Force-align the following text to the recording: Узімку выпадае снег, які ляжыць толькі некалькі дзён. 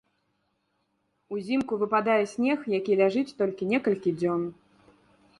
Узімку 1.35 1.73
выпадае 1.81 2.15
снег, 2.33 2.59
які 2.79 2.97
ляжыць 3.01 3.35
толькі 3.43 3.69
некалькі 3.75 4.15
дзён. 4.23 4.41